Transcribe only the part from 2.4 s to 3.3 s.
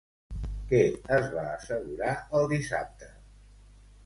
el dissabte?